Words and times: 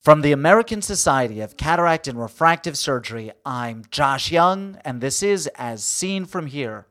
From 0.00 0.22
the 0.22 0.30
American 0.30 0.80
Society 0.80 1.40
of 1.40 1.56
Cataract 1.56 2.06
and 2.06 2.18
Refractive 2.20 2.78
Surgery, 2.78 3.32
I'm 3.44 3.82
Josh 3.90 4.30
Young, 4.30 4.78
and 4.84 5.00
this 5.00 5.24
is 5.24 5.48
As 5.56 5.82
Seen 5.82 6.24
From 6.24 6.46
Here. 6.46 6.86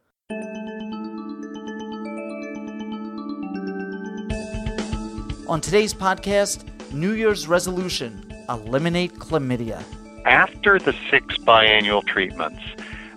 On 5.47 5.61
today's 5.61 5.93
podcast, 5.93 6.65
New 6.91 7.13
Year's 7.13 7.47
resolution 7.47 8.29
eliminate 8.49 9.13
chlamydia. 9.13 9.81
After 10.25 10.77
the 10.77 10.93
six 11.09 11.37
biannual 11.37 12.05
treatments, 12.05 12.61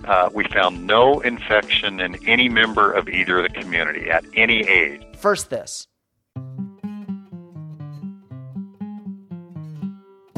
uh, 0.04 0.30
we 0.32 0.44
found 0.44 0.86
no 0.86 1.18
infection 1.20 1.98
in 1.98 2.16
any 2.28 2.48
member 2.48 2.92
of 2.92 3.08
either 3.08 3.38
of 3.38 3.52
the 3.52 3.60
community 3.60 4.08
at 4.08 4.24
any 4.36 4.60
age. 4.60 5.02
First, 5.18 5.50
this. 5.50 5.88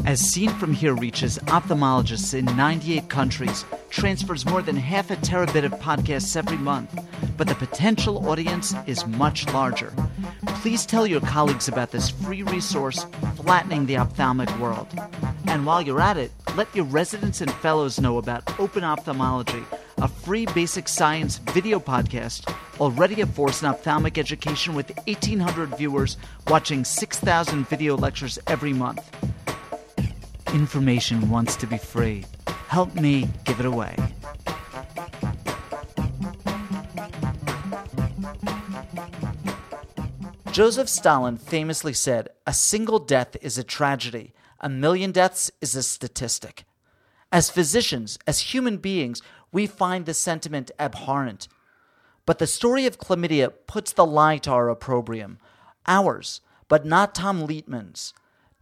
As 0.05 0.21
seen 0.21 0.51
from 0.51 0.73
here 0.73 0.95
reaches 0.95 1.39
ophthalmologists 1.47 2.35
in 2.35 2.45
98 2.57 3.09
countries, 3.09 3.65
transfers 3.89 4.45
more 4.45 4.61
than 4.61 4.77
half 4.77 5.13
a 5.13 5.17
terabit 5.17 5.65
of 5.65 5.73
podcasts 5.73 6.37
every 6.37 6.57
month, 6.57 6.99
but 7.37 7.47
the 7.47 7.55
potential 7.55 8.29
audience 8.29 8.75
is 8.87 9.07
much 9.07 9.47
larger. 9.53 9.93
Please 10.47 10.85
tell 10.85 11.07
your 11.07 11.21
colleagues 11.21 11.69
about 11.69 11.93
this 11.93 12.11
free 12.11 12.43
resource, 12.43 13.07
Flattening 13.37 13.87
the 13.87 13.97
Ophthalmic 13.97 14.51
World. 14.59 14.89
And 15.47 15.65
while 15.65 15.81
you're 15.81 16.01
at 16.01 16.17
it, 16.17 16.33
let 16.57 16.75
your 16.75 16.87
residents 16.87 17.41
and 17.41 17.51
fellows 17.51 18.01
know 18.01 18.19
about 18.19 18.59
Open 18.59 18.83
Ophthalmology, 18.83 19.63
a 19.99 20.09
free 20.09 20.47
basic 20.47 20.89
science 20.89 21.39
video 21.39 21.79
podcast 21.79 22.53
already 22.81 23.21
a 23.21 23.27
force 23.27 23.63
in 23.63 23.69
ophthalmic 23.69 24.19
education 24.19 24.75
with 24.75 24.91
1,800 25.07 25.77
viewers 25.77 26.17
watching 26.49 26.85
6,000 26.85 27.69
video 27.69 27.97
lectures 27.97 28.41
every 28.49 28.73
month. 28.73 29.22
Information 30.53 31.31
wants 31.31 31.57
to 31.57 31.67
be 31.67 31.79
free. 31.79 32.25
Help 32.69 32.95
me 32.95 33.29
give 33.45 33.59
it 33.59 33.65
away. 33.65 33.97
Joseph 40.53 40.91
Stalin 40.91 41.39
famously 41.39 41.95
said, 41.95 42.29
A 42.47 42.53
single 42.53 42.99
death 42.99 43.35
is 43.41 43.57
a 43.57 43.65
tragedy, 43.65 44.35
a 44.61 44.69
million 44.69 45.11
deaths 45.11 45.51
is 45.63 45.75
a 45.75 45.83
statistic. 45.83 46.65
As 47.33 47.49
physicians, 47.49 48.19
as 48.27 48.53
human 48.53 48.77
beings, 48.77 49.23
we 49.51 49.67
find 49.67 50.05
the 50.05 50.13
sentiment 50.13 50.71
abhorrent. 50.79 51.49
But 52.27 52.39
the 52.39 52.47
story 52.47 52.85
of 52.85 52.99
chlamydia 52.99 53.55
puts 53.67 53.93
the 53.93 54.05
lie 54.05 54.37
to 54.39 54.51
our 54.51 54.69
opprobrium, 54.69 55.39
ours, 55.87 56.43
but 56.69 56.85
not 56.85 57.15
Tom 57.15 57.47
Lietman's. 57.47 58.13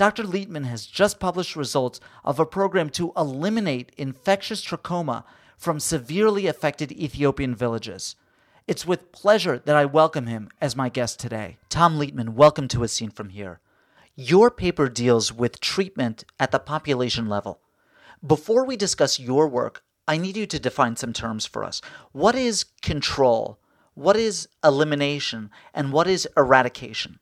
Dr. 0.00 0.22
Lietman 0.22 0.64
has 0.64 0.86
just 0.86 1.20
published 1.20 1.54
results 1.54 2.00
of 2.24 2.40
a 2.40 2.46
program 2.46 2.88
to 2.88 3.12
eliminate 3.18 3.92
infectious 3.98 4.64
trachoma 4.64 5.24
from 5.58 5.78
severely 5.78 6.46
affected 6.46 6.90
Ethiopian 6.90 7.54
villages. 7.54 8.16
It's 8.66 8.86
with 8.86 9.12
pleasure 9.12 9.58
that 9.58 9.76
I 9.76 9.84
welcome 9.84 10.26
him 10.26 10.48
as 10.58 10.74
my 10.74 10.88
guest 10.88 11.20
today. 11.20 11.58
Tom 11.68 11.98
Lietman, 11.98 12.30
welcome 12.30 12.66
to 12.68 12.82
As 12.82 12.92
Seen 12.92 13.10
From 13.10 13.28
Here. 13.28 13.60
Your 14.16 14.50
paper 14.50 14.88
deals 14.88 15.34
with 15.34 15.60
treatment 15.60 16.24
at 16.38 16.50
the 16.50 16.58
population 16.58 17.28
level. 17.28 17.60
Before 18.26 18.64
we 18.64 18.78
discuss 18.78 19.20
your 19.20 19.48
work, 19.48 19.82
I 20.08 20.16
need 20.16 20.38
you 20.38 20.46
to 20.46 20.58
define 20.58 20.96
some 20.96 21.12
terms 21.12 21.44
for 21.44 21.62
us. 21.62 21.82
What 22.12 22.34
is 22.34 22.64
control? 22.80 23.58
What 23.92 24.16
is 24.16 24.48
elimination? 24.64 25.50
And 25.74 25.92
what 25.92 26.06
is 26.06 26.26
eradication? 26.38 27.18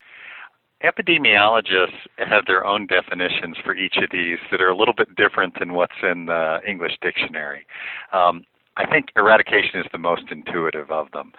Epidemiologists 0.85 2.07
have 2.19 2.47
their 2.47 2.65
own 2.65 2.87
definitions 2.87 3.57
for 3.65 3.75
each 3.75 3.97
of 3.97 4.11
these 4.13 4.39
that 4.51 4.61
are 4.61 4.69
a 4.69 4.77
little 4.77 4.95
bit 4.95 5.15
different 5.17 5.59
than 5.59 5.73
what's 5.73 6.01
in 6.03 6.27
the 6.27 6.61
English 6.67 6.97
dictionary. 7.03 7.67
Um, 8.13 8.45
I 8.77 8.87
think 8.87 9.07
eradication 9.17 9.81
is 9.81 9.87
the 9.91 9.99
most 9.99 10.23
intuitive 10.31 10.93
of 10.93 11.11
them. 11.11 11.33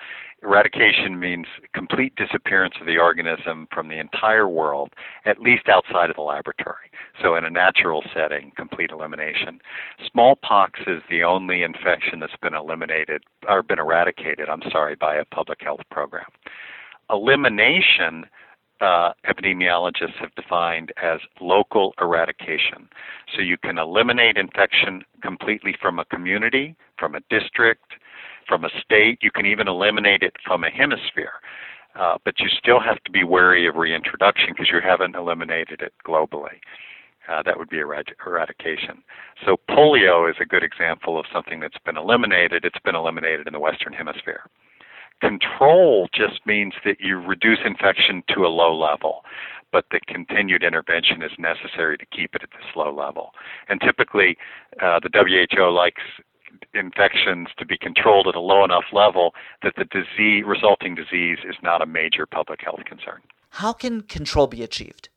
Eradication 0.44 1.18
means 1.20 1.46
complete 1.74 2.14
disappearance 2.18 2.76
of 2.82 2.86
the 2.86 2.98
organism 2.98 3.68
from 3.74 3.88
the 3.88 3.98
entire 3.98 4.48
world, 4.50 4.92
at 5.26 5.40
least 5.40 5.70
outside 5.70 6.10
of 6.10 6.18
the 6.18 6.22
laboratory. 6.22 6.92
So, 7.22 7.36
in 7.36 7.46
a 7.46 7.50
natural 7.50 8.04
setting, 8.14 8.52
complete 8.58 8.92
elimination. 8.92 9.60
Smallpox 10.12 10.82
is 10.86 11.02
the 11.10 11.24
only 11.24 11.64
infection 11.64 12.20
that's 12.20 12.36
been 12.42 12.54
eliminated 12.54 13.24
or 13.48 13.64
been 13.64 13.80
eradicated, 13.80 14.50
I'm 14.50 14.64
sorry, 14.70 14.96
by 14.96 15.16
a 15.16 15.26
public 15.26 15.62
health 15.62 15.82
program. 15.90 16.28
Elimination 17.10 18.26
uh, 18.82 19.12
epidemiologists 19.28 20.16
have 20.20 20.34
defined 20.36 20.92
as 21.02 21.20
local 21.42 21.94
eradication. 22.00 22.90
So 23.36 23.42
you 23.42 23.58
can 23.58 23.78
eliminate 23.78 24.38
infection 24.38 25.04
completely 25.22 25.76
from 25.82 26.00
a 26.00 26.06
community, 26.06 26.76
from 26.98 27.16
a 27.16 27.20
district, 27.30 27.94
from 28.48 28.66
a 28.66 28.70
state. 28.82 29.20
You 29.22 29.32
can 29.32 29.46
even 29.46 29.68
eliminate 29.68 30.24
it 30.24 30.34
from 30.46 30.64
a 30.64 30.70
hemisphere. 30.70 31.34
Uh, 31.96 32.18
but 32.24 32.40
you 32.40 32.48
still 32.50 32.80
have 32.80 33.04
to 33.04 33.12
be 33.12 33.24
wary 33.24 33.68
of 33.68 33.76
reintroduction 33.76 34.50
because 34.50 34.70
you 34.72 34.80
haven't 34.82 35.16
eliminated 35.16 35.82
it 35.82 35.94
globally. 36.06 36.60
Uh, 37.28 37.44
that 37.44 37.58
would 37.58 37.70
be 37.70 37.78
erad- 37.78 38.16
eradication. 38.26 39.04
So 39.46 39.58
polio 39.70 40.30
is 40.30 40.38
a 40.40 40.46
good 40.46 40.64
example 40.64 41.20
of 41.20 41.26
something 41.32 41.60
that's 41.60 41.78
been 41.86 41.98
eliminated. 41.98 42.66
It's 42.66 42.80
been 42.84 42.96
eliminated 42.96 43.46
in 43.48 43.54
the 43.54 43.60
Western 43.60 43.94
Hemisphere. 43.94 44.50
Control 45.22 46.08
just 46.14 46.46
means 46.46 46.74
that 46.86 47.00
you 47.00 47.18
reduce 47.18 47.60
infection 47.66 48.24
to 48.34 48.46
a 48.46 48.48
low 48.48 48.78
level, 48.78 49.24
but 49.72 49.86
the 49.92 50.00
continued 50.08 50.64
intervention 50.64 51.22
is 51.22 51.32
necessary 51.38 51.98
to 51.98 52.06
keep 52.06 52.36
it 52.36 52.44
at 52.44 52.52
this 52.52 52.76
low 52.76 52.94
level. 52.94 53.32
And 53.68 53.82
typically, 53.82 54.38
uh, 54.82 55.00
the 55.00 55.10
WHO 55.14 55.70
likes 55.72 56.02
infections 56.74 57.50
to 57.58 57.66
be 57.66 57.78
controlled 57.78 58.28
at 58.28 58.36
a 58.36 58.40
low 58.40 58.64
enough 58.64 58.86
level 58.92 59.34
that 59.64 59.74
the 59.78 59.86
disease 59.86 60.44
resulting 60.46 60.96
disease 60.96 61.40
is 61.48 61.56
not 61.62 61.82
a 61.82 61.86
major 61.86 62.26
public 62.26 62.62
health 62.62 62.82
concern. 62.86 63.22
How 63.52 63.74
can 63.74 64.02
control 64.02 64.48
be 64.48 64.64
achieved? 64.64 65.10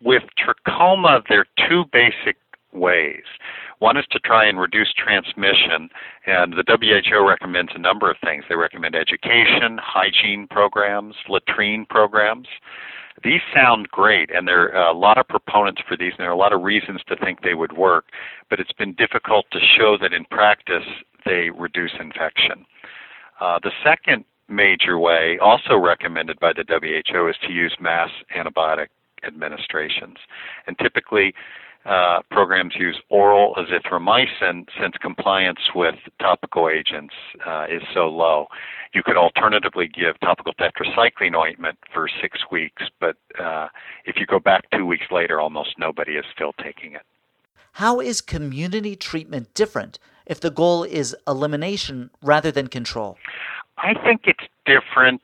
With 0.00 0.22
trachoma, 0.38 1.22
there 1.28 1.40
are 1.40 1.68
two 1.68 1.84
basic 1.92 2.36
ways. 2.72 3.24
One 3.78 3.96
is 3.96 4.06
to 4.12 4.18
try 4.20 4.46
and 4.46 4.58
reduce 4.58 4.92
transmission, 4.92 5.90
and 6.26 6.54
the 6.54 6.64
WHO 6.66 7.28
recommends 7.28 7.72
a 7.74 7.78
number 7.78 8.10
of 8.10 8.16
things. 8.24 8.44
They 8.48 8.54
recommend 8.54 8.94
education, 8.94 9.78
hygiene 9.82 10.46
programs, 10.50 11.14
latrine 11.28 11.86
programs. 11.88 12.48
These 13.22 13.40
sound 13.54 13.88
great, 13.88 14.30
and 14.34 14.46
there 14.46 14.74
are 14.74 14.88
a 14.88 14.96
lot 14.96 15.18
of 15.18 15.28
proponents 15.28 15.82
for 15.86 15.96
these, 15.96 16.12
and 16.12 16.20
there 16.20 16.30
are 16.30 16.34
a 16.34 16.38
lot 16.38 16.52
of 16.52 16.62
reasons 16.62 17.00
to 17.08 17.16
think 17.16 17.40
they 17.42 17.54
would 17.54 17.76
work, 17.76 18.06
but 18.50 18.60
it's 18.60 18.72
been 18.72 18.94
difficult 18.94 19.46
to 19.52 19.58
show 19.60 19.96
that 20.00 20.12
in 20.12 20.24
practice 20.26 20.84
they 21.24 21.50
reduce 21.50 21.92
infection. 21.98 22.64
Uh, 23.40 23.58
the 23.62 23.72
second 23.84 24.24
major 24.48 24.98
way, 24.98 25.38
also 25.42 25.76
recommended 25.76 26.38
by 26.40 26.52
the 26.52 26.64
WHO, 26.68 27.28
is 27.28 27.36
to 27.42 27.52
use 27.52 27.76
mass 27.80 28.10
antibiotic 28.36 28.88
administrations. 29.26 30.16
And 30.66 30.78
typically, 30.78 31.34
uh, 31.86 32.20
programs 32.30 32.74
use 32.76 33.00
oral 33.10 33.54
azithromycin 33.54 34.66
since 34.80 34.94
compliance 35.00 35.60
with 35.74 35.94
topical 36.20 36.68
agents 36.68 37.14
uh, 37.46 37.66
is 37.70 37.82
so 37.94 38.08
low. 38.08 38.46
You 38.92 39.02
could 39.04 39.16
alternatively 39.16 39.88
give 39.88 40.18
topical 40.20 40.52
tetracycline 40.54 41.36
ointment 41.36 41.78
for 41.92 42.08
six 42.20 42.40
weeks, 42.50 42.82
but 43.00 43.16
uh, 43.38 43.68
if 44.04 44.16
you 44.16 44.26
go 44.26 44.40
back 44.40 44.64
two 44.72 44.86
weeks 44.86 45.06
later, 45.10 45.40
almost 45.40 45.78
nobody 45.78 46.12
is 46.12 46.24
still 46.34 46.52
taking 46.62 46.92
it. 46.94 47.02
How 47.72 48.00
is 48.00 48.20
community 48.20 48.96
treatment 48.96 49.52
different 49.54 49.98
if 50.24 50.40
the 50.40 50.50
goal 50.50 50.82
is 50.82 51.14
elimination 51.28 52.10
rather 52.22 52.50
than 52.50 52.68
control? 52.68 53.18
I 53.78 53.94
think 54.02 54.22
it's 54.24 54.44
different 54.64 55.22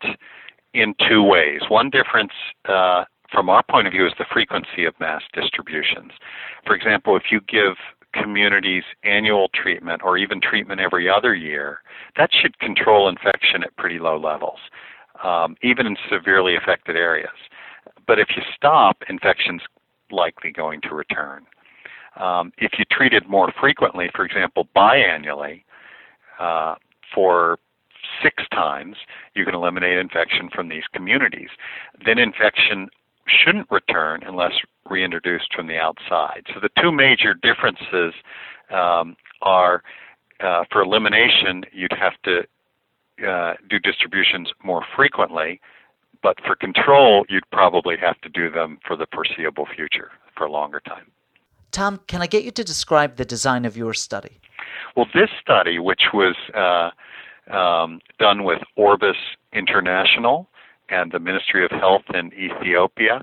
in 0.75 0.95
two 1.09 1.23
ways. 1.23 1.63
One 1.69 1.91
difference 1.91 2.33
uh, 2.69 3.05
from 3.33 3.49
our 3.49 3.63
point 3.63 3.87
of 3.87 3.93
view 3.93 4.07
is 4.07 4.13
the 4.19 4.27
frequency 4.33 4.85
of 4.85 4.99
mass 5.01 5.23
distributions. 5.33 6.13
For 6.67 6.75
example, 6.75 7.17
if 7.17 7.25
you 7.31 7.41
give 7.41 7.77
communities 8.13 8.85
annual 9.05 9.49
treatment 9.55 10.03
or 10.05 10.19
even 10.19 10.41
treatment 10.41 10.81
every 10.81 11.09
other 11.09 11.35
year, 11.35 11.79
that 12.17 12.31
should 12.33 12.59
control 12.59 13.09
infection 13.09 13.63
at 13.63 13.75
pretty 13.77 13.99
low 13.99 14.19
levels, 14.19 14.59
um, 15.25 15.57
even 15.63 15.87
in 15.87 15.97
severely 16.11 16.57
affected 16.57 16.97
areas. 16.97 17.31
But 18.07 18.19
if 18.19 18.29
you 18.37 18.43
stop, 18.55 18.99
infection's 19.09 19.63
likely 20.11 20.53
going 20.53 20.81
to 20.83 20.95
return. 20.95 21.47
Um, 22.17 22.53
if 22.59 22.73
you 22.79 22.85
treat 22.91 23.15
it 23.15 23.29
more 23.29 23.51
frequently, 23.59 24.11
for 24.15 24.27
example, 24.27 24.69
biannually, 24.77 25.65
uh, 26.39 26.75
for 27.15 27.59
six 28.23 28.43
times, 28.53 28.97
you 29.35 29.45
can 29.45 29.55
eliminate 29.55 29.99
infection 29.99 30.51
from 30.55 30.69
these 30.69 30.83
communities. 30.93 31.49
Then 32.05 32.19
infection 32.19 32.89
shouldn't 33.27 33.71
return 33.71 34.23
unless 34.27 34.53
reintroduced 34.89 35.55
from 35.55 35.67
the 35.67 35.79
outside. 35.79 36.45
So 36.53 36.61
the 36.61 36.71
two 36.81 36.93
major 36.93 37.35
differences 37.35 38.15
um, 38.71 39.17
are 39.43 39.83
uh, 40.41 40.65
for 40.71 40.83
elimination, 40.83 41.65
you'd 41.73 41.93
have 41.93 42.15
to 42.25 42.41
uh, 43.27 43.55
do 43.71 43.79
distributions 43.79 44.51
more 44.65 44.85
frequently, 44.97 45.61
but 46.23 46.37
for 46.45 46.57
control, 46.57 47.25
you'd 47.29 47.49
probably 47.53 47.97
have 47.97 48.21
to 48.23 48.29
do 48.29 48.51
them 48.51 48.79
for 48.87 48.97
the 48.97 49.07
foreseeable 49.13 49.67
future, 49.75 50.11
for 50.37 50.47
a 50.47 50.51
longer 50.51 50.81
time. 50.81 51.11
Tom, 51.71 52.01
can 52.07 52.21
I 52.21 52.27
get 52.27 52.45
you 52.45 52.51
to 52.51 52.65
describe 52.65 53.17
the 53.17 53.25
design 53.25 53.65
of 53.65 53.77
your 53.77 53.95
study? 53.95 54.41
Well, 54.97 55.07
this 55.15 55.31
study, 55.41 55.79
which 55.79 56.03
was 56.13 56.37
uh, 56.55 56.91
um, 57.55 58.01
done 58.19 58.45
with 58.45 58.63
Orbis 58.77 59.17
International 59.53 60.49
and 60.93 61.11
the 61.11 61.19
Ministry 61.19 61.65
of 61.65 61.71
Health 61.71 62.03
in 62.15 62.33
Ethiopia, 62.35 63.23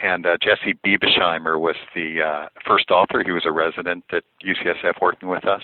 and 0.00 0.26
uh, 0.26 0.36
Jesse 0.40 0.78
Biebesheimer 0.86 1.58
was 1.58 1.74
the 1.94 2.22
uh, 2.22 2.48
first 2.64 2.90
author. 2.90 3.22
He 3.24 3.32
was 3.32 3.42
a 3.44 3.50
resident 3.50 4.04
at 4.12 4.22
UCSF 4.46 5.00
working 5.02 5.28
with 5.28 5.44
us. 5.44 5.62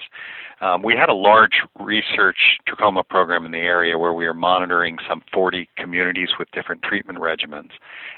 Um, 0.60 0.82
we 0.82 0.94
had 0.94 1.08
a 1.08 1.14
large 1.14 1.62
research 1.78 2.38
trachoma 2.66 3.06
program 3.06 3.44
in 3.44 3.52
the 3.52 3.58
area 3.58 3.96
where 3.96 4.12
we 4.12 4.26
were 4.26 4.34
monitoring 4.34 4.98
some 5.08 5.22
40 5.32 5.68
communities 5.76 6.30
with 6.38 6.50
different 6.50 6.82
treatment 6.82 7.18
regimens. 7.18 7.70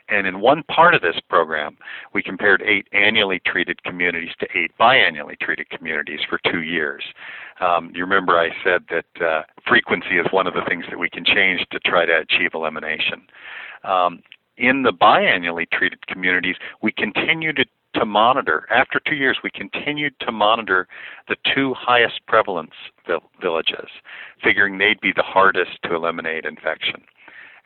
And 0.08 0.26
in 0.26 0.40
one 0.40 0.62
part 0.64 0.94
of 0.94 1.02
this 1.02 1.16
program, 1.28 1.76
we 2.14 2.22
compared 2.22 2.62
eight 2.62 2.86
annually 2.92 3.40
treated 3.44 3.82
communities 3.82 4.32
to 4.40 4.46
eight 4.54 4.70
biannually 4.80 5.38
treated 5.38 5.68
communities 5.68 6.20
for 6.28 6.40
two 6.50 6.62
years. 6.62 7.02
Um, 7.60 7.90
you 7.94 8.02
remember 8.02 8.38
I 8.38 8.50
said 8.62 8.84
that 8.90 9.24
uh, 9.24 9.42
frequency 9.66 10.18
is 10.18 10.26
one 10.30 10.46
of 10.46 10.54
the 10.54 10.62
things 10.68 10.84
that 10.90 10.98
we 10.98 11.08
can 11.08 11.24
change 11.24 11.66
to 11.70 11.78
try 11.80 12.04
to 12.04 12.18
achieve 12.18 12.50
elimination. 12.54 13.22
Um, 13.84 14.22
in 14.56 14.82
the 14.82 14.92
biannually 14.92 15.70
treated 15.70 16.06
communities, 16.06 16.56
we 16.82 16.92
continue 16.92 17.52
to, 17.52 17.64
to 17.94 18.06
monitor. 18.06 18.66
After 18.70 19.00
two 19.06 19.14
years, 19.14 19.38
we 19.44 19.50
continued 19.50 20.14
to 20.20 20.32
monitor 20.32 20.88
the 21.28 21.36
two 21.54 21.74
highest 21.74 22.20
prevalence 22.26 22.72
villages, 23.40 23.88
figuring 24.42 24.78
they'd 24.78 25.00
be 25.00 25.12
the 25.14 25.22
hardest 25.22 25.82
to 25.84 25.94
eliminate 25.94 26.44
infection. 26.44 27.02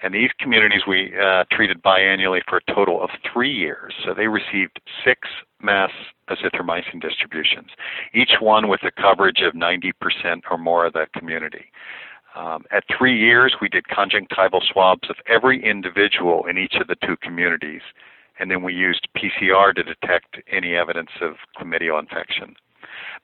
And 0.02 0.14
these 0.14 0.30
communities 0.38 0.82
we 0.88 1.12
uh, 1.18 1.44
treated 1.52 1.82
biannually 1.82 2.40
for 2.48 2.58
a 2.58 2.74
total 2.74 3.02
of 3.02 3.10
three 3.32 3.52
years. 3.52 3.92
So 4.04 4.14
they 4.14 4.28
received 4.28 4.80
six 5.04 5.28
mass 5.62 5.90
azithromycin 6.28 7.00
distributions, 7.00 7.70
each 8.14 8.32
one 8.40 8.68
with 8.68 8.80
a 8.82 8.90
coverage 8.90 9.40
of 9.40 9.54
90% 9.54 9.92
or 10.50 10.58
more 10.58 10.86
of 10.86 10.92
the 10.92 11.06
community. 11.16 11.66
Um, 12.36 12.64
at 12.70 12.84
three 12.96 13.18
years, 13.18 13.56
we 13.60 13.68
did 13.68 13.88
conjunctival 13.88 14.60
swabs 14.72 15.10
of 15.10 15.16
every 15.26 15.64
individual 15.64 16.46
in 16.46 16.58
each 16.58 16.74
of 16.80 16.86
the 16.86 16.96
two 17.04 17.16
communities, 17.16 17.82
and 18.38 18.50
then 18.50 18.62
we 18.62 18.72
used 18.72 19.08
PCR 19.16 19.74
to 19.74 19.82
detect 19.82 20.36
any 20.50 20.76
evidence 20.76 21.10
of 21.20 21.34
chlamydial 21.58 21.98
infection. 21.98 22.54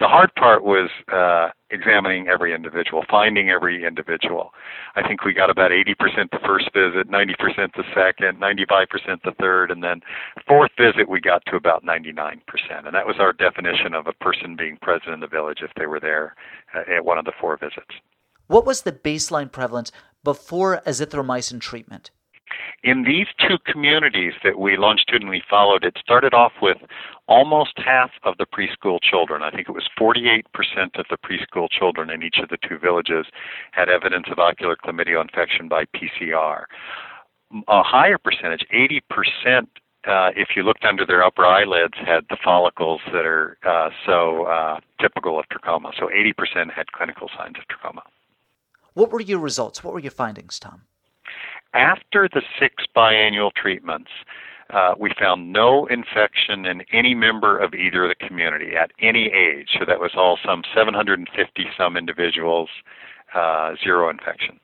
The 0.00 0.08
hard 0.08 0.34
part 0.34 0.64
was 0.64 0.90
uh, 1.12 1.50
examining 1.70 2.28
every 2.28 2.54
individual, 2.54 3.04
finding 3.08 3.50
every 3.50 3.84
individual. 3.84 4.52
I 4.94 5.06
think 5.06 5.24
we 5.24 5.32
got 5.32 5.50
about 5.50 5.70
80% 5.70 6.30
the 6.30 6.38
first 6.44 6.70
visit, 6.72 7.10
90% 7.10 7.72
the 7.74 7.84
second, 7.94 8.40
95% 8.40 9.22
the 9.24 9.32
third, 9.40 9.70
and 9.70 9.82
then 9.82 10.00
fourth 10.46 10.70
visit 10.78 11.08
we 11.08 11.20
got 11.20 11.44
to 11.46 11.56
about 11.56 11.84
99%. 11.84 12.40
And 12.84 12.94
that 12.94 13.06
was 13.06 13.16
our 13.18 13.32
definition 13.32 13.94
of 13.94 14.06
a 14.06 14.12
person 14.12 14.56
being 14.56 14.76
present 14.82 15.14
in 15.14 15.20
the 15.20 15.26
village 15.26 15.58
if 15.62 15.70
they 15.76 15.86
were 15.86 16.00
there 16.00 16.34
uh, 16.74 16.94
at 16.94 17.04
one 17.04 17.18
of 17.18 17.24
the 17.24 17.32
four 17.40 17.56
visits. 17.56 17.94
What 18.46 18.66
was 18.66 18.82
the 18.82 18.92
baseline 18.92 19.50
prevalence 19.50 19.90
before 20.22 20.82
azithromycin 20.86 21.60
treatment? 21.60 22.10
In 22.82 23.02
these 23.02 23.26
two 23.38 23.58
communities 23.66 24.34
that 24.44 24.58
we 24.58 24.76
longitudinally 24.76 25.42
followed, 25.48 25.84
it 25.84 25.96
started 26.00 26.34
off 26.34 26.52
with 26.62 26.78
almost 27.26 27.72
half 27.76 28.10
of 28.22 28.36
the 28.38 28.46
preschool 28.46 28.98
children. 29.02 29.42
I 29.42 29.50
think 29.50 29.68
it 29.68 29.72
was 29.72 29.88
48% 29.98 30.44
of 30.98 31.06
the 31.10 31.16
preschool 31.16 31.68
children 31.68 32.10
in 32.10 32.22
each 32.22 32.38
of 32.38 32.48
the 32.48 32.58
two 32.68 32.78
villages 32.78 33.26
had 33.72 33.88
evidence 33.88 34.26
of 34.30 34.38
ocular 34.38 34.76
chlamydia 34.76 35.20
infection 35.20 35.68
by 35.68 35.84
PCR. 35.86 36.64
A 37.68 37.82
higher 37.82 38.18
percentage, 38.18 38.64
80%, 38.72 39.66
uh, 40.06 40.30
if 40.36 40.50
you 40.54 40.62
looked 40.62 40.84
under 40.84 41.04
their 41.04 41.24
upper 41.24 41.44
eyelids, 41.44 41.94
had 41.96 42.24
the 42.30 42.36
follicles 42.42 43.00
that 43.12 43.26
are 43.26 43.58
uh, 43.66 43.90
so 44.04 44.44
uh, 44.44 44.78
typical 45.00 45.38
of 45.38 45.46
trachoma. 45.48 45.90
So 45.98 46.08
80% 46.08 46.72
had 46.72 46.92
clinical 46.92 47.28
signs 47.36 47.56
of 47.58 47.64
trachoma. 47.66 48.02
What 48.94 49.10
were 49.10 49.20
your 49.20 49.40
results? 49.40 49.82
What 49.82 49.92
were 49.92 50.00
your 50.00 50.12
findings, 50.12 50.58
Tom? 50.58 50.82
After 51.76 52.26
the 52.32 52.40
six 52.58 52.84
biannual 52.96 53.52
treatments, 53.52 54.08
uh, 54.70 54.94
we 54.98 55.12
found 55.20 55.52
no 55.52 55.84
infection 55.86 56.64
in 56.64 56.82
any 56.90 57.14
member 57.14 57.58
of 57.58 57.74
either 57.74 58.04
of 58.04 58.08
the 58.18 58.26
community 58.26 58.74
at 58.74 58.92
any 58.98 59.26
age. 59.26 59.68
So 59.78 59.84
that 59.84 60.00
was 60.00 60.12
all 60.16 60.38
some 60.42 60.62
750 60.74 61.66
some 61.76 61.98
individuals, 61.98 62.70
uh, 63.34 63.74
zero 63.84 64.08
infection. 64.08 64.58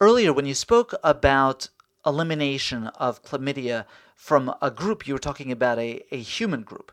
Earlier, 0.00 0.32
when 0.32 0.44
you 0.44 0.54
spoke 0.54 0.92
about 1.04 1.68
elimination 2.04 2.88
of 2.98 3.22
chlamydia 3.22 3.84
from 4.16 4.52
a 4.60 4.72
group, 4.72 5.06
you 5.06 5.14
were 5.14 5.20
talking 5.20 5.52
about 5.52 5.78
a, 5.78 6.02
a 6.10 6.18
human 6.18 6.62
group. 6.62 6.90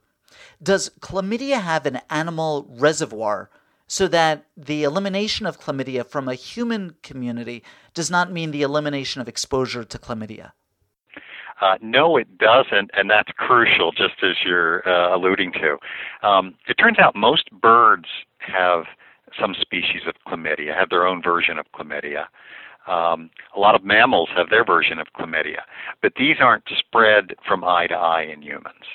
Does 0.62 0.92
chlamydia 1.00 1.62
have 1.62 1.88
an 1.88 2.01
animal 2.12 2.68
reservoir 2.69 3.50
so 3.88 4.07
that 4.10 4.45
the 4.56 4.84
elimination 4.84 5.45
of 5.45 5.60
chlamydia 5.60 6.06
from 6.06 6.28
a 6.28 6.36
human 6.36 6.95
community 7.01 7.63
does 7.94 8.12
not 8.12 8.31
mean 8.31 8.51
the 8.51 8.62
elimination 8.62 9.22
of 9.22 9.28
exposure 9.28 9.84
to 9.84 9.98
chlamydia. 9.98 10.51
Uh, 11.60 11.78
no, 11.81 12.18
it 12.18 12.38
doesn't, 12.38 12.92
and 12.94 13.10
that's 13.10 13.31
crucial, 13.36 13.92
just 13.92 14.22
as 14.22 14.36
you're 14.45 14.88
uh, 14.88 15.16
alluding 15.16 15.51
to. 15.54 15.78
Um, 16.28 16.54
it 16.68 16.75
turns 16.75 17.00
out 17.00 17.16
most 17.16 17.50
birds 17.51 18.06
have 18.39 18.84
some 19.39 19.56
species 19.60 20.01
of 20.07 20.13
chlamydia, 20.28 20.78
have 20.78 20.90
their 20.90 21.07
own 21.07 21.22
version 21.22 21.57
of 21.57 21.66
chlamydia. 21.74 22.25
Um, 22.88 23.31
a 23.56 23.60
lot 23.60 23.75
of 23.75 23.83
mammals 23.83 24.30
have 24.36 24.50
their 24.50 24.63
version 24.63 25.00
of 25.00 25.07
chlamydia, 25.18 25.62
but 26.01 26.13
these 26.18 26.38
aren't 26.40 26.63
spread 26.78 27.36
from 27.45 27.63
eye 27.63 27.88
to 27.88 27.95
eye 27.95 28.24
in 28.24 28.42
humans. 28.42 28.86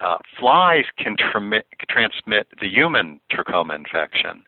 Uh, 0.00 0.18
flies 0.38 0.84
can 0.96 1.16
transmit 1.16 2.46
the 2.60 2.68
human 2.68 3.20
trachoma 3.32 3.74
infection, 3.74 4.44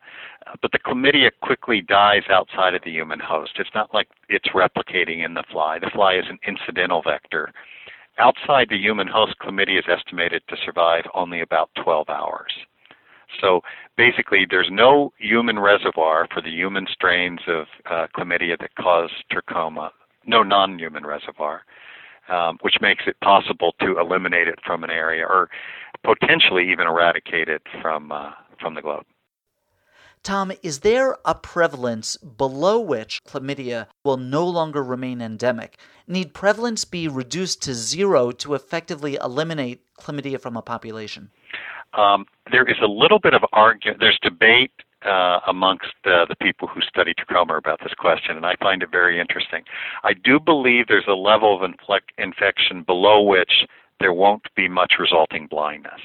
uh, 0.47 0.55
but 0.63 0.71
the 0.71 0.79
chlamydia 0.79 1.31
quickly 1.43 1.81
dies 1.81 2.23
outside 2.31 2.75
of 2.75 2.83
the 2.85 2.91
human 2.91 3.19
host. 3.19 3.53
It's 3.59 3.75
not 3.75 3.93
like 3.93 4.09
it's 4.29 4.49
replicating 4.49 5.25
in 5.25 5.35
the 5.35 5.43
fly. 5.51 5.79
The 5.79 5.91
fly 5.91 6.15
is 6.15 6.27
an 6.29 6.39
incidental 6.47 7.03
vector. 7.03 7.53
Outside 8.19 8.69
the 8.69 8.79
human 8.79 9.09
host, 9.09 9.35
chlamydia 9.43 9.79
is 9.81 9.85
estimated 9.89 10.43
to 10.49 10.57
survive 10.65 11.05
only 11.15 11.41
about 11.41 11.71
12 11.83 12.09
hours. 12.09 12.53
So 13.41 13.63
basically, 13.97 14.47
there's 14.49 14.69
no 14.71 15.13
human 15.19 15.59
reservoir 15.59 16.29
for 16.33 16.41
the 16.41 16.51
human 16.51 16.87
strains 16.93 17.41
of 17.49 17.67
uh, 17.91 18.07
chlamydia 18.17 18.59
that 18.61 18.75
cause 18.77 19.11
trachoma, 19.33 19.91
no 20.27 20.43
non 20.43 20.79
human 20.79 21.05
reservoir 21.05 21.63
um, 22.31 22.59
which 22.63 22.77
makes 22.81 23.05
it 23.07 23.17
possible 23.21 23.75
to 23.81 23.99
eliminate 23.99 24.49
it 24.49 24.59
from 24.65 24.85
an 24.85 24.91
area 24.91 25.25
or 25.27 25.49
potentially 26.05 26.71
even 26.71 26.87
eradicate 26.87 27.49
it 27.49 27.63
from 27.83 28.13
uh, 28.13 28.31
from 28.61 28.75
the 28.75 28.83
globe. 28.83 29.05
Tom, 30.23 30.53
is 30.63 30.81
there 30.81 31.17
a 31.25 31.35
prevalence 31.35 32.19
below 32.19 32.79
which 32.79 33.21
chlamydia 33.27 33.87
will 34.05 34.19
no 34.19 34.47
longer 34.47 34.83
remain 34.83 35.23
endemic? 35.23 35.79
Need 36.07 36.35
prevalence 36.35 36.85
be 36.85 37.09
reduced 37.09 37.63
to 37.63 37.75
zero 37.75 38.31
to 38.33 38.55
effectively 38.55 39.15
eliminate 39.15 39.81
chlamydia 39.99 40.39
from 40.39 40.59
a 40.59 40.63
population? 40.63 41.31
Um, 41.95 42.27
there 42.53 42.69
is 42.69 42.77
a 42.83 42.87
little 42.87 43.19
bit 43.19 43.33
of 43.33 43.43
argument. 43.55 43.99
There's 43.99 44.19
debate 44.23 44.73
uh, 45.05 45.41
amongst 45.47 45.95
uh, 46.05 46.25
the 46.27 46.37
people 46.41 46.69
who 46.69 46.81
study 46.83 47.15
trachoma 47.15 47.57
about 47.57 47.81
this 47.83 47.95
question, 47.95 48.37
and 48.37 48.47
I 48.47 48.55
find 48.61 48.83
it 48.83 48.91
very 48.91 49.21
interesting. 49.21 49.63
I 50.05 50.13
do 50.13 50.39
believe 50.39 50.87
there's 50.89 51.05
a 51.09 51.15
level 51.15 51.57
of 51.57 51.71
infection 52.19 52.83
below 52.83 53.23
which 53.23 53.67
there 54.01 54.13
won't 54.13 54.47
be 54.57 54.69
much 54.69 54.95
resulting 54.99 55.47
blindness 55.47 56.01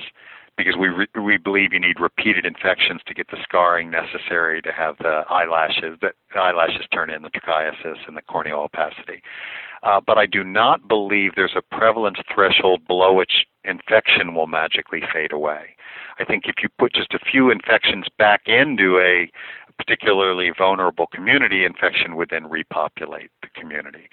because 0.57 0.75
we 0.77 0.87
re- 0.87 1.07
we 1.21 1.37
believe 1.37 1.73
you 1.73 1.79
need 1.79 1.99
repeated 1.99 2.45
infections 2.45 3.01
to 3.05 3.13
get 3.13 3.27
the 3.29 3.37
scarring 3.43 3.89
necessary 3.89 4.61
to 4.61 4.71
have 4.71 4.97
the 4.99 5.23
eyelashes 5.29 5.97
that 6.01 6.13
eyelashes 6.35 6.85
turn 6.93 7.09
in 7.09 7.23
the 7.23 7.29
trichiasis 7.29 7.97
and 8.07 8.15
the 8.15 8.21
corneal 8.21 8.59
opacity. 8.59 9.21
Uh, 9.83 9.99
but 10.05 10.17
I 10.17 10.25
do 10.25 10.43
not 10.43 10.87
believe 10.87 11.31
there's 11.35 11.55
a 11.55 11.75
prevalence 11.75 12.17
threshold 12.33 12.87
below 12.87 13.13
which 13.13 13.45
infection 13.67 14.33
will 14.33 14.47
magically 14.47 15.01
fade 15.13 15.31
away. 15.31 15.75
I 16.19 16.25
think 16.25 16.45
if 16.45 16.55
you 16.63 16.69
put 16.77 16.93
just 16.93 17.13
a 17.13 17.19
few 17.19 17.49
infections 17.51 18.05
back 18.17 18.41
into 18.45 18.99
a 18.99 19.29
particularly 19.77 20.51
vulnerable 20.57 21.07
community, 21.07 21.65
infection 21.65 22.15
would 22.15 22.29
then 22.29 22.49
repopulate 22.49 23.31
the 23.41 23.49
community. 23.59 24.09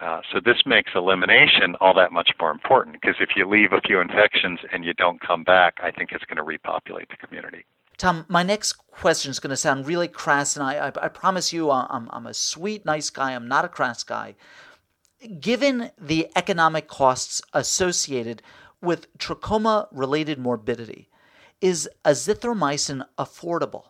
Uh, 0.00 0.20
so 0.32 0.40
this 0.44 0.62
makes 0.66 0.92
elimination 0.94 1.76
all 1.80 1.94
that 1.94 2.12
much 2.12 2.30
more 2.40 2.50
important 2.50 2.96
because 3.00 3.16
if 3.20 3.30
you 3.36 3.48
leave 3.48 3.72
a 3.72 3.80
few 3.80 4.00
infections 4.00 4.60
and 4.72 4.84
you 4.84 4.92
don't 4.94 5.20
come 5.20 5.44
back, 5.44 5.74
I 5.82 5.90
think 5.90 6.10
it's 6.12 6.24
going 6.24 6.36
to 6.36 6.42
repopulate 6.42 7.08
the 7.10 7.16
community. 7.16 7.64
Tom, 7.96 8.26
my 8.28 8.42
next 8.42 8.72
question 8.72 9.30
is 9.30 9.38
going 9.38 9.50
to 9.50 9.56
sound 9.56 9.86
really 9.86 10.08
crass, 10.08 10.56
and 10.56 10.64
I, 10.64 10.88
I, 10.88 10.92
I 11.04 11.08
promise 11.08 11.52
you 11.52 11.70
I'm, 11.70 12.08
I'm 12.10 12.26
a 12.26 12.34
sweet, 12.34 12.84
nice 12.84 13.08
guy. 13.08 13.32
I'm 13.32 13.46
not 13.46 13.64
a 13.64 13.68
crass 13.68 14.02
guy. 14.02 14.34
Given 15.40 15.90
the 15.98 16.28
economic 16.34 16.88
costs 16.88 17.40
associated 17.52 18.42
with 18.84 19.16
trachoma 19.18 19.88
related 19.92 20.38
morbidity, 20.38 21.08
is 21.60 21.88
azithromycin 22.04 23.04
affordable? 23.18 23.84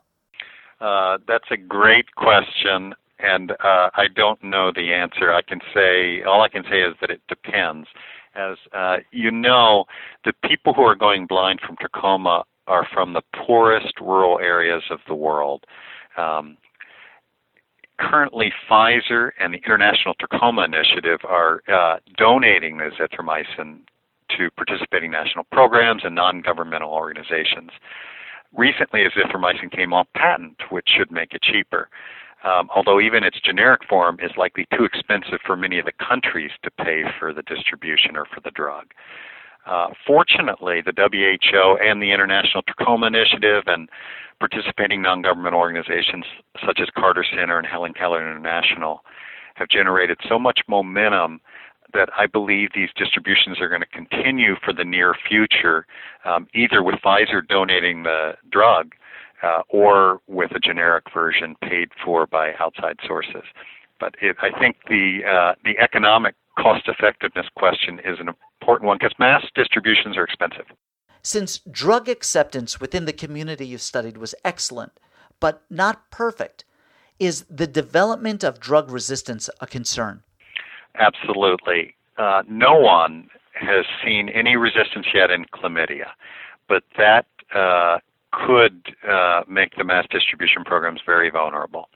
Uh, 0.80 1.18
that's 1.26 1.50
a 1.50 1.56
great 1.56 2.14
question, 2.14 2.94
and 3.18 3.52
uh, 3.52 3.90
I 3.94 4.06
don't 4.14 4.42
know 4.42 4.72
the 4.74 4.92
answer. 4.92 5.32
I 5.32 5.42
can 5.42 5.60
say 5.72 6.22
all 6.22 6.42
I 6.42 6.48
can 6.48 6.64
say 6.64 6.82
is 6.82 6.94
that 7.00 7.10
it 7.10 7.22
depends, 7.28 7.88
As 8.34 8.56
uh, 8.72 8.98
you 9.10 9.30
know, 9.30 9.84
the 10.24 10.32
people 10.44 10.74
who 10.74 10.82
are 10.82 10.96
going 10.96 11.26
blind 11.26 11.60
from 11.60 11.76
trachoma 11.76 12.44
are 12.66 12.86
from 12.92 13.12
the 13.12 13.22
poorest 13.46 14.00
rural 14.00 14.38
areas 14.40 14.82
of 14.90 14.98
the 15.06 15.14
world. 15.14 15.64
Um, 16.16 16.56
currently, 17.98 18.52
Pfizer 18.68 19.30
and 19.38 19.54
the 19.54 19.58
International 19.58 20.14
Trachoma 20.14 20.64
Initiative 20.64 21.20
are 21.28 21.62
uh, 21.72 21.98
donating 22.16 22.78
azithromycin 22.78 23.80
to 24.36 24.50
participating 24.52 25.10
national 25.10 25.44
programs 25.52 26.02
and 26.04 26.14
non-governmental 26.14 26.90
organizations. 26.90 27.70
Recently, 28.56 29.00
azithromycin 29.04 29.70
came 29.70 29.92
off 29.92 30.06
patent, 30.14 30.62
which 30.70 30.88
should 30.96 31.10
make 31.10 31.34
it 31.34 31.42
cheaper. 31.42 31.88
Um, 32.44 32.68
although 32.74 33.00
even 33.00 33.24
its 33.24 33.40
generic 33.40 33.80
form 33.88 34.18
is 34.22 34.30
likely 34.36 34.66
too 34.76 34.84
expensive 34.84 35.38
for 35.46 35.56
many 35.56 35.78
of 35.78 35.86
the 35.86 35.92
countries 35.92 36.50
to 36.62 36.70
pay 36.70 37.04
for 37.18 37.32
the 37.32 37.42
distribution 37.42 38.16
or 38.16 38.26
for 38.26 38.40
the 38.40 38.50
drug. 38.50 38.92
Uh, 39.66 39.88
fortunately, 40.06 40.82
the 40.84 40.92
WHO 40.92 41.78
and 41.82 42.02
the 42.02 42.12
International 42.12 42.62
Trachoma 42.62 43.06
Initiative 43.06 43.62
and 43.66 43.88
participating 44.38 45.00
non-government 45.00 45.54
organizations 45.54 46.26
such 46.66 46.80
as 46.82 46.88
Carter 46.90 47.24
Center 47.24 47.56
and 47.56 47.66
Helen 47.66 47.94
Keller 47.94 48.20
International 48.20 49.00
have 49.54 49.68
generated 49.68 50.18
so 50.28 50.38
much 50.38 50.60
momentum 50.68 51.40
that 51.94 52.10
I 52.18 52.26
believe 52.26 52.70
these 52.74 52.90
distributions 52.96 53.60
are 53.60 53.68
going 53.68 53.80
to 53.80 53.86
continue 53.86 54.56
for 54.62 54.72
the 54.72 54.84
near 54.84 55.14
future, 55.28 55.86
um, 56.24 56.46
either 56.54 56.82
with 56.82 56.96
Pfizer 56.96 57.46
donating 57.46 58.02
the 58.02 58.34
drug 58.50 58.94
uh, 59.42 59.62
or 59.68 60.20
with 60.26 60.50
a 60.52 60.58
generic 60.58 61.04
version 61.12 61.56
paid 61.62 61.90
for 62.04 62.26
by 62.26 62.52
outside 62.58 62.98
sources. 63.06 63.44
But 64.00 64.16
it, 64.20 64.36
I 64.42 64.50
think 64.58 64.76
the 64.88 65.20
uh, 65.24 65.54
the 65.64 65.78
economic 65.78 66.34
cost 66.58 66.88
effectiveness 66.88 67.46
question 67.56 68.00
is 68.00 68.18
an 68.20 68.28
important 68.60 68.88
one 68.88 68.98
because 68.98 69.14
mass 69.18 69.44
distributions 69.54 70.16
are 70.16 70.24
expensive. 70.24 70.66
Since 71.22 71.60
drug 71.70 72.08
acceptance 72.08 72.80
within 72.80 73.06
the 73.06 73.12
community 73.12 73.66
you 73.66 73.78
studied 73.78 74.18
was 74.18 74.34
excellent, 74.44 74.92
but 75.40 75.62
not 75.70 76.10
perfect, 76.10 76.64
is 77.18 77.44
the 77.48 77.66
development 77.66 78.42
of 78.42 78.60
drug 78.60 78.90
resistance 78.90 79.48
a 79.60 79.66
concern? 79.66 80.23
Absolutely. 80.96 81.94
Uh, 82.16 82.42
no 82.48 82.78
one 82.78 83.28
has 83.54 83.84
seen 84.04 84.28
any 84.28 84.56
resistance 84.56 85.06
yet 85.14 85.30
in 85.30 85.44
chlamydia, 85.46 86.10
but 86.68 86.84
that 86.96 87.26
uh, 87.54 87.98
could 88.32 88.94
uh, 89.08 89.42
make 89.48 89.76
the 89.76 89.84
mass 89.84 90.06
distribution 90.10 90.64
programs 90.64 91.00
very 91.04 91.30
vulnerable. 91.30 91.88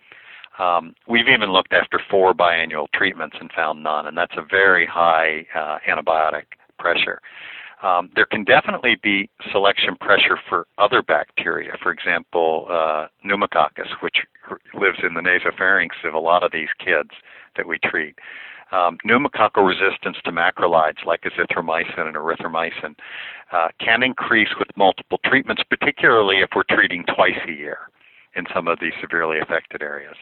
Um, 0.59 0.95
we've 1.07 1.29
even 1.29 1.53
looked 1.53 1.73
after 1.73 2.01
four 2.11 2.35
biannual 2.35 2.87
treatments 2.93 3.37
and 3.41 3.51
found 3.55 3.83
none, 3.83 4.07
and 4.07 4.17
that's 4.17 4.35
a 4.37 4.43
very 4.43 4.87
high 4.87 5.47
uh, 5.55 5.79
antibiotic 5.89 6.45
pressure. 6.79 7.21
Um, 7.83 8.11
there 8.17 8.27
can 8.27 8.43
definitely 8.43 8.97
be 9.01 9.31
selection 9.53 9.95
pressure 9.97 10.37
for 10.49 10.67
other 10.79 11.01
bacteria. 11.01 11.77
For 11.81 11.93
example, 11.93 12.67
uh, 12.69 13.07
pneumococcus, 13.25 13.87
which 14.01 14.17
lives 14.75 14.99
in 15.05 15.15
the 15.15 15.21
nasopharynx 15.21 15.91
of 16.05 16.15
a 16.15 16.19
lot 16.19 16.43
of 16.43 16.51
these 16.51 16.69
kids 16.85 17.11
that 17.57 17.69
we 17.69 17.79
treat. 17.79 18.17
Um, 18.71 18.99
pneumococcal 19.07 19.67
resistance 19.67 20.19
to 20.25 20.33
macrolides 20.33 21.05
like 21.07 21.23
azithromycin 21.23 22.07
and 22.07 22.17
erythromycin 22.17 22.95
uh, 23.53 23.69
can 23.81 24.03
increase 24.03 24.51
with 24.59 24.69
multiple 24.77 25.19
treatments, 25.25 25.63
particularly 25.71 26.37
if 26.41 26.51
we're 26.55 26.65
treating 26.69 27.05
twice 27.15 27.39
a 27.47 27.53
year 27.53 27.91
in 28.37 28.45
some 28.55 28.69
of 28.69 28.79
these 28.81 28.93
severely 29.01 29.39
affected 29.41 29.83
areas. 29.83 30.17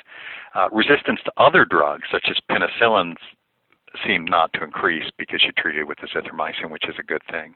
Uh, 0.54 0.68
resistance 0.70 1.20
to 1.24 1.32
other 1.36 1.64
drugs, 1.64 2.04
such 2.10 2.26
as 2.30 2.36
penicillins, 2.50 3.16
seem 4.06 4.24
not 4.24 4.52
to 4.52 4.62
increase 4.62 5.10
because 5.16 5.42
you 5.42 5.52
treat 5.52 5.76
it 5.76 5.84
with 5.84 5.98
azithromycin, 5.98 6.70
which 6.70 6.88
is 6.88 6.94
a 6.98 7.02
good 7.02 7.22
thing. 7.30 7.54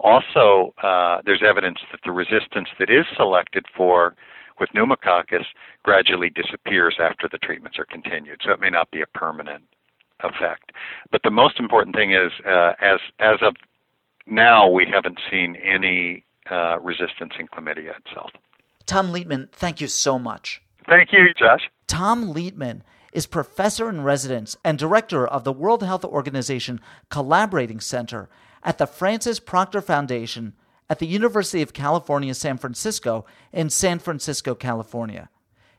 Also, 0.00 0.74
uh, 0.82 1.20
there's 1.24 1.42
evidence 1.46 1.78
that 1.90 2.00
the 2.04 2.12
resistance 2.12 2.68
that 2.78 2.90
is 2.90 3.04
selected 3.16 3.64
for 3.76 4.14
with 4.58 4.70
pneumococcus 4.74 5.46
gradually 5.82 6.30
disappears 6.30 6.96
after 7.00 7.28
the 7.30 7.38
treatments 7.38 7.78
are 7.78 7.84
continued, 7.84 8.40
so 8.44 8.52
it 8.52 8.60
may 8.60 8.70
not 8.70 8.90
be 8.90 9.02
a 9.02 9.18
permanent 9.18 9.64
effect. 10.22 10.72
But 11.10 11.22
the 11.22 11.30
most 11.30 11.58
important 11.58 11.96
thing 11.96 12.12
is, 12.12 12.32
uh, 12.46 12.72
as 12.80 13.00
as 13.18 13.38
of 13.42 13.56
now, 14.26 14.68
we 14.68 14.86
haven't 14.86 15.18
seen 15.30 15.56
any 15.56 16.24
uh, 16.50 16.78
resistance 16.80 17.32
in 17.38 17.48
chlamydia 17.48 17.94
itself. 17.98 18.30
Tom 18.86 19.12
Lietman, 19.12 19.50
thank 19.52 19.80
you 19.80 19.88
so 19.88 20.18
much. 20.18 20.62
Thank 20.88 21.12
you, 21.12 21.32
Josh. 21.34 21.70
Tom 21.86 22.32
Lietman 22.32 22.82
is 23.12 23.26
professor 23.26 23.88
in 23.88 24.02
residence 24.02 24.56
and 24.64 24.78
director 24.78 25.26
of 25.26 25.44
the 25.44 25.52
World 25.52 25.82
Health 25.82 26.04
Organization 26.04 26.80
Collaborating 27.10 27.80
Center 27.80 28.28
at 28.62 28.78
the 28.78 28.86
Francis 28.86 29.38
Proctor 29.38 29.80
Foundation 29.80 30.54
at 30.88 30.98
the 30.98 31.06
University 31.06 31.62
of 31.62 31.72
California, 31.72 32.34
San 32.34 32.58
Francisco 32.58 33.24
in 33.52 33.70
San 33.70 33.98
Francisco, 33.98 34.54
California. 34.54 35.28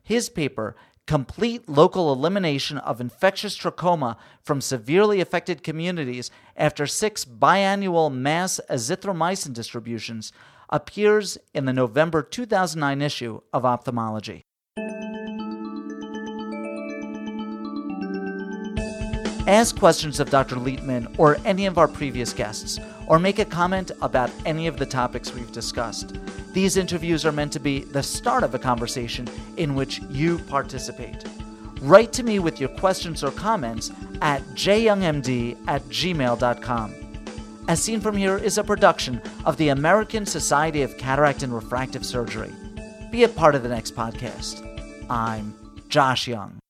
His 0.03 0.29
paper 0.29 0.75
complete 1.05 1.67
local 1.67 2.13
elimination 2.13 2.77
of 2.77 3.01
infectious 3.01 3.57
trachoma 3.57 4.15
from 4.41 4.61
severely 4.61 5.19
affected 5.19 5.63
communities 5.63 6.31
after 6.55 6.87
six 6.87 7.25
biannual 7.25 8.13
mass 8.13 8.59
azithromycin 8.69 9.53
distributions 9.53 10.31
appears 10.69 11.37
in 11.53 11.65
the 11.65 11.73
November 11.73 12.21
2009 12.21 13.01
issue 13.01 13.41
of 13.51 13.65
Ophthalmology. 13.65 14.45
Ask 19.45 19.77
questions 19.77 20.21
of 20.21 20.29
Dr. 20.29 20.55
Lietman 20.55 21.19
or 21.19 21.37
any 21.43 21.65
of 21.65 21.77
our 21.77 21.87
previous 21.87 22.31
guests, 22.31 22.79
or 23.07 23.19
make 23.19 23.39
a 23.39 23.45
comment 23.45 23.91
about 24.01 24.31
any 24.45 24.67
of 24.67 24.77
the 24.77 24.85
topics 24.85 25.33
we've 25.33 25.51
discussed. 25.51 26.15
These 26.53 26.77
interviews 26.77 27.25
are 27.25 27.33
meant 27.33 27.51
to 27.53 27.59
be 27.59 27.83
the 27.83 28.01
start 28.01 28.43
of 28.43 28.55
a 28.55 28.59
conversation 28.59 29.27
in 29.57 29.75
which 29.75 29.99
you 30.09 30.39
participate. 30.39 31.25
Write 31.81 32.13
to 32.13 32.23
me 32.23 32.39
with 32.39 32.61
your 32.61 32.69
questions 32.69 33.21
or 33.21 33.31
comments 33.31 33.91
at 34.21 34.41
jyoungmd 34.53 35.57
at 35.67 35.83
gmail.com. 35.83 36.95
As 37.67 37.83
Seen 37.83 37.99
From 37.99 38.15
Here 38.15 38.37
is 38.37 38.57
a 38.57 38.63
production 38.63 39.21
of 39.43 39.57
the 39.57 39.69
American 39.69 40.25
Society 40.25 40.83
of 40.83 40.97
Cataract 40.97 41.43
and 41.43 41.53
Refractive 41.53 42.05
Surgery. 42.05 42.51
Be 43.11 43.23
a 43.23 43.29
part 43.29 43.55
of 43.55 43.63
the 43.63 43.69
next 43.69 43.93
podcast. 43.93 44.65
I'm 45.09 45.53
Josh 45.89 46.29
Young. 46.29 46.62